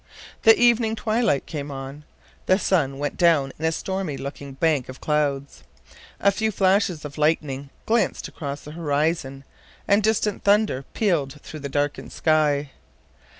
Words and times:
The 0.41 0.57
evening 0.59 0.95
twilight 0.95 1.45
came 1.45 1.69
on. 1.69 2.05
The 2.47 2.57
sun 2.57 2.97
went 2.97 3.17
down 3.17 3.53
in 3.59 3.65
a 3.65 3.71
stormy 3.71 4.17
looking 4.17 4.53
bank 4.53 4.89
of 4.89 4.99
clouds. 4.99 5.61
A 6.19 6.31
few 6.31 6.49
flashes 6.49 7.05
of 7.05 7.19
lightning 7.19 7.69
glanced 7.85 8.27
across 8.27 8.61
the 8.63 8.71
horizon 8.71 9.43
and 9.87 10.01
distant 10.01 10.43
thunder 10.43 10.85
pealed 10.95 11.39
through 11.43 11.59
the 11.59 11.69
darkened 11.69 12.11
sky. 12.11 12.71